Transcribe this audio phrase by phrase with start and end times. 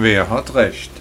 [0.00, 0.92] Wer hat recht?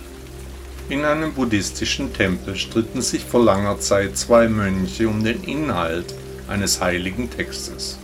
[0.90, 6.16] In einem buddhistischen Tempel stritten sich vor langer Zeit zwei Mönche um den Inhalt
[6.48, 8.00] eines heiligen Textes.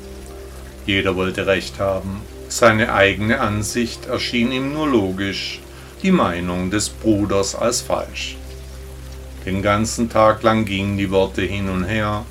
[0.86, 5.62] Jeder wollte recht haben, seine eigene Ansicht erschien ihm nur logisch,
[6.04, 8.38] die Meinung des Bruders als falsch.
[9.48, 12.24] Den ganzen Tag lang gingen die Worte hin und her,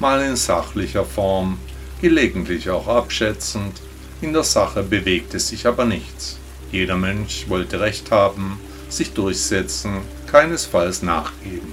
[0.00, 1.56] mal in sachlicher Form,
[2.02, 3.80] gelegentlich auch abschätzend,
[4.20, 6.40] in der Sache bewegte sich aber nichts.
[6.70, 11.72] Jeder Mönch wollte Recht haben, sich durchsetzen, keinesfalls nachgeben.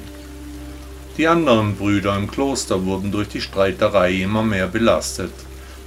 [1.17, 5.31] Die anderen Brüder im Kloster wurden durch die Streiterei immer mehr belastet.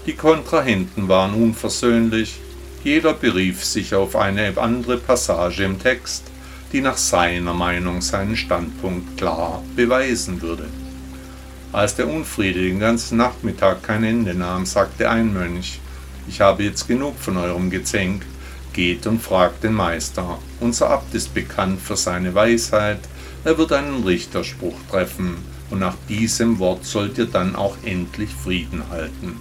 [0.06, 2.40] Die Kontrahenten waren unversöhnlich,
[2.84, 6.24] jeder berief sich auf eine andere Passage im Text,
[6.72, 10.66] die nach seiner Meinung seinen Standpunkt klar beweisen würde.
[11.72, 15.80] Als der Unfriede den ganzen Nachmittag kein Ende nahm, sagte ein Mönch,
[16.26, 18.24] ich habe jetzt genug von eurem Gezänk,
[18.78, 20.38] geht und fragt den Meister.
[20.60, 23.00] Unser Abt ist bekannt für seine Weisheit,
[23.42, 25.38] er wird einen Richterspruch treffen,
[25.70, 29.40] und nach diesem Wort sollt ihr dann auch endlich Frieden halten.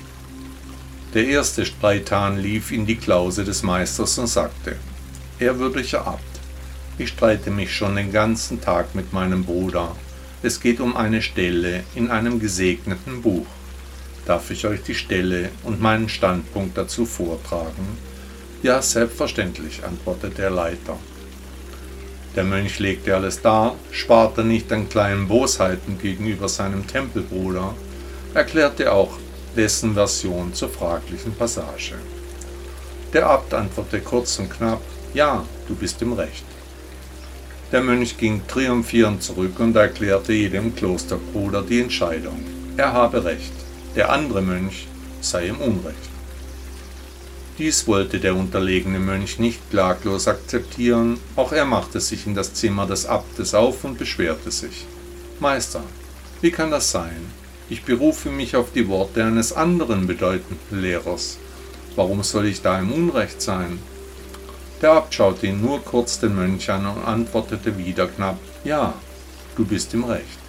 [1.13, 4.75] Der erste Streithahn lief in die Klause des Meisters und sagte,
[5.37, 6.23] Ehrwürdiger Abt,
[6.97, 9.95] ich streite mich schon den ganzen Tag mit meinem Bruder,
[10.41, 13.45] es geht um eine Stelle in einem gesegneten Buch.
[14.25, 18.16] Darf ich euch die Stelle und meinen Standpunkt dazu vortragen?
[18.63, 20.97] Ja, selbstverständlich, antwortete der Leiter.
[22.35, 27.75] Der Mönch legte alles dar, sparte nicht an kleinen Bosheiten gegenüber seinem Tempelbruder,
[28.33, 29.17] erklärte auch
[29.55, 31.95] dessen Version zur fraglichen Passage.
[33.13, 34.81] Der Abt antwortete kurz und knapp,
[35.13, 36.45] ja, du bist im Recht.
[37.71, 42.43] Der Mönch ging triumphierend zurück und erklärte jedem Klosterbruder die Entscheidung.
[42.75, 43.53] Er habe Recht,
[43.95, 44.87] der andere Mönch
[45.21, 46.16] sei im Unrecht.
[47.57, 52.85] Dies wollte der unterlegene Mönch nicht klaglos akzeptieren, auch er machte sich in das Zimmer
[52.85, 54.85] des Abtes auf und beschwerte sich.
[55.39, 55.81] Meister,
[56.41, 57.31] wie kann das sein?
[57.67, 61.39] Ich berufe mich auf die Worte eines anderen bedeutenden Lehrers.
[61.95, 63.79] Warum soll ich da im Unrecht sein?
[64.83, 68.93] Der Abt schaute ihn nur kurz den Mönch an und antwortete wieder knapp, ja,
[69.55, 70.39] du bist im Recht.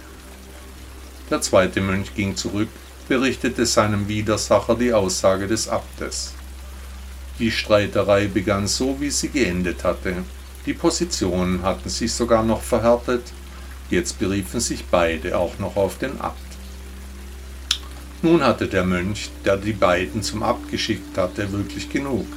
[1.31, 2.69] Der zweite Mönch ging zurück,
[3.07, 6.33] berichtete seinem Widersacher die Aussage des Abtes.
[7.39, 10.13] Die Streiterei begann so, wie sie geendet hatte.
[10.65, 13.23] Die Positionen hatten sich sogar noch verhärtet,
[13.89, 16.37] jetzt beriefen sich beide auch noch auf den Abt.
[18.21, 22.27] Nun hatte der Mönch, der die beiden zum Abt geschickt hatte, wirklich genug.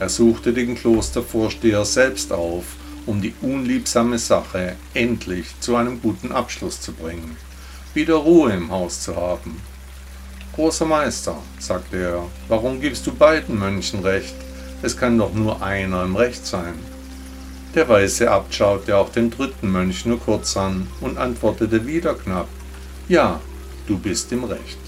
[0.00, 2.64] Er suchte den Klostervorsteher selbst auf,
[3.06, 7.36] um die unliebsame Sache endlich zu einem guten Abschluss zu bringen,
[7.94, 9.62] wieder Ruhe im Haus zu haben.
[10.54, 14.34] Großer Meister, sagte er, warum gibst du beiden Mönchen recht?
[14.82, 16.74] Es kann doch nur einer im Recht sein.
[17.74, 22.48] Der weiße Abt schaute auch den dritten Mönch nur kurz an und antwortete wieder knapp,
[23.08, 23.40] ja,
[23.86, 24.78] du bist im Recht.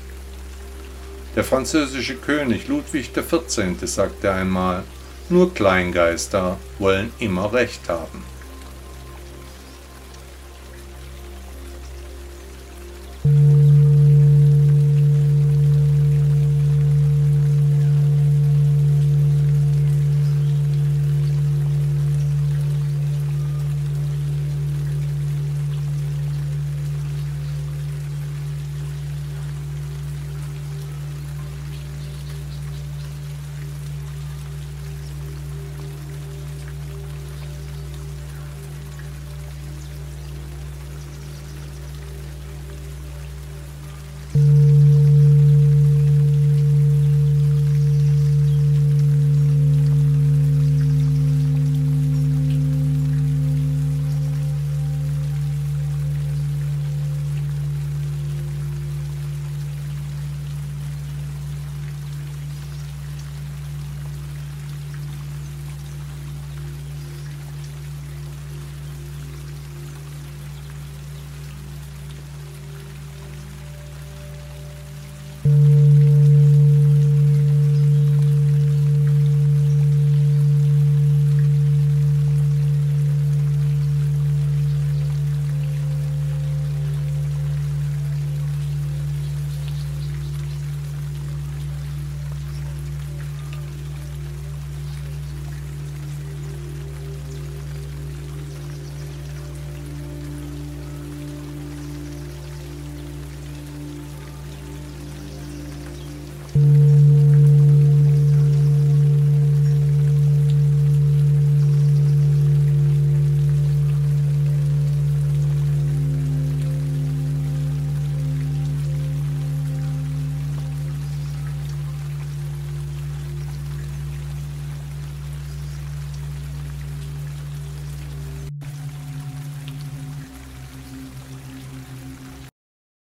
[1.37, 3.77] Der französische König Ludwig XIV.
[3.84, 4.84] sagte einmal,
[5.29, 8.30] nur Kleingeister wollen immer Recht haben.